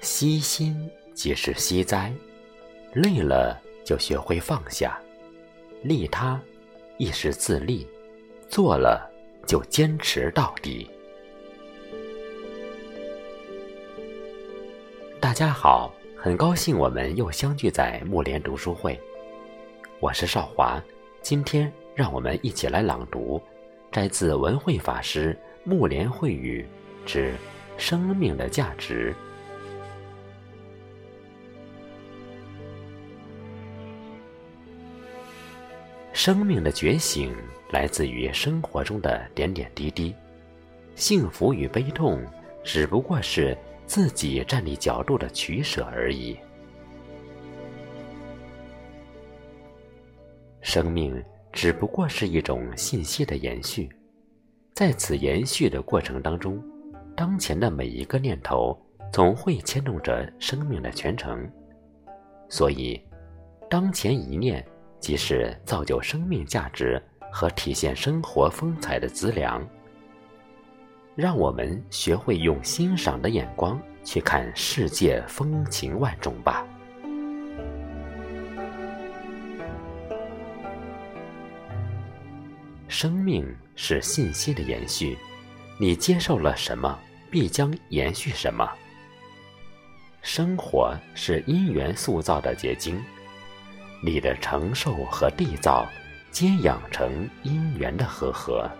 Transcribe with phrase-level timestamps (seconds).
[0.00, 2.12] 惜心即是惜哉，
[2.94, 5.00] 累了就学会放下，
[5.82, 6.40] 利他
[6.96, 7.86] 亦是自利，
[8.48, 9.08] 做了
[9.46, 10.90] 就坚持到底。
[15.28, 18.98] 大家好，很高兴我们又相聚在木莲读书会，
[20.00, 20.82] 我是少华，
[21.20, 23.38] 今天让我们一起来朗读，
[23.92, 25.38] 摘自文慧法师
[25.68, 26.66] 《木莲慧语》
[27.06, 27.34] 之
[27.76, 29.14] “生命的价值”。
[36.14, 37.36] 生命的觉醒
[37.68, 40.14] 来自于生活中的点点滴滴，
[40.94, 42.24] 幸福与悲痛
[42.64, 43.54] 只不过是
[43.88, 46.38] 自己站立角度的取舍而已。
[50.60, 51.20] 生命
[51.52, 53.88] 只不过是一种信息的延续，
[54.74, 56.62] 在此延续的过程当中，
[57.16, 58.80] 当前的每一个念头
[59.12, 61.50] 总会牵动着生命的全程，
[62.48, 63.02] 所以，
[63.68, 64.64] 当前一念。
[65.00, 67.00] 即是造就生命价值
[67.30, 69.64] 和体现生活风采的资粮。
[71.18, 76.64] 让我们学会用欣赏的眼光去看世界风情万种吧。
[82.86, 85.18] 生命是信息的延续，
[85.76, 86.96] 你接受了什么，
[87.32, 88.70] 必将延续什么。
[90.22, 92.96] 生活是因缘塑造的结晶。
[94.04, 95.84] 你的承受和缔造，
[96.30, 98.70] 皆养成因缘的和合。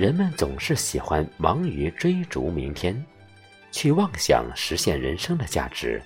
[0.00, 3.04] 人们总是喜欢忙于追逐明天，
[3.70, 6.00] 去妄想实现人生的价值，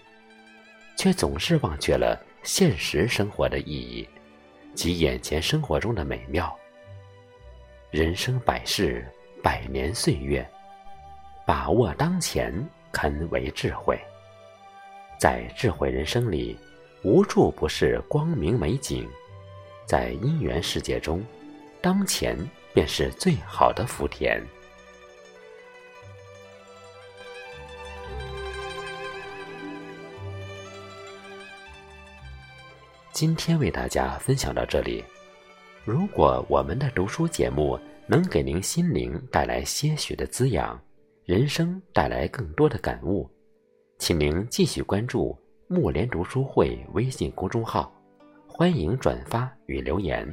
[0.96, 4.04] 却总是忘却了现实生活的意义
[4.74, 6.52] 及眼前生活中的美妙。
[7.92, 9.06] 人生百世，
[9.40, 10.44] 百年岁月。
[11.46, 12.52] 把握当前，
[12.90, 13.96] 堪为智慧。
[15.20, 16.58] 在智慧人生里，
[17.04, 19.08] 无处不是光明美景。
[19.86, 21.24] 在因缘世界中，
[21.80, 22.36] 当前
[22.74, 24.44] 便是最好的福田。
[33.12, 35.04] 今天为大家分享到这里。
[35.84, 40.76] 如果我们的读书节目能给您心灵带来些许的滋养，
[41.24, 43.30] 人生带来更多的感悟，
[43.98, 47.94] 请您继续关注木莲读书会微信公众号，
[48.48, 50.26] 欢迎转发与留言。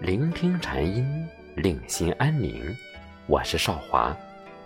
[0.00, 2.74] 聆听禅音，令心安宁。
[3.26, 4.16] 我是少华，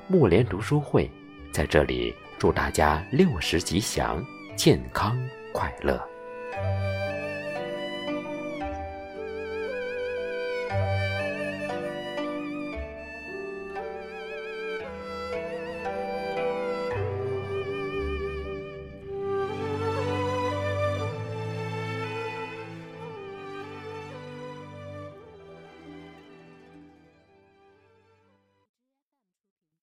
[0.06, 1.10] 木莲读书会
[1.52, 4.24] 在这里祝大家六十吉祥，
[4.54, 5.18] 健康
[5.52, 6.13] 快乐。